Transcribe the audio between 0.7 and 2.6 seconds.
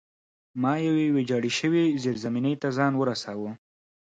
یوې ویجاړې شوې زیرزمینۍ